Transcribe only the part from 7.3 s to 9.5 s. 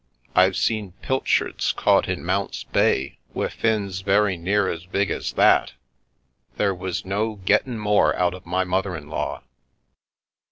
gettin' more out of my mother in law."